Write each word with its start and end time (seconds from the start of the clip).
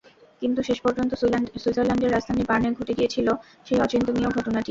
কিন্তু 0.41 0.59
শেষ 0.63 0.79
পর্যন্ত 0.81 1.11
সুইজারল্যান্ডের 1.55 2.13
রাজধানী 2.13 2.43
বার্নে 2.49 2.69
ঘটে 2.79 2.93
গিয়েছিল 2.93 3.27
সেই 3.67 3.79
অচিন্তনীয় 3.79 4.29
ঘটনাটিই। 4.29 4.59